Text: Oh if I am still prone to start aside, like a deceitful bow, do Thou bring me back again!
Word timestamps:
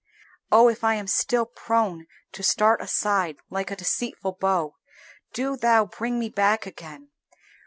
Oh 0.51 0.67
if 0.67 0.83
I 0.83 0.95
am 0.95 1.05
still 1.05 1.45
prone 1.45 2.07
to 2.31 2.41
start 2.41 2.81
aside, 2.81 3.35
like 3.51 3.69
a 3.69 3.75
deceitful 3.75 4.39
bow, 4.41 4.73
do 5.31 5.55
Thou 5.55 5.85
bring 5.85 6.17
me 6.17 6.27
back 6.27 6.65
again! 6.65 7.11